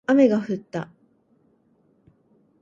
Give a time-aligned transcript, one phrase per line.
[0.07, 0.89] 雨が降った